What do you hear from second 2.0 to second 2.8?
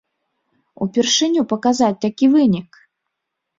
такі вынік!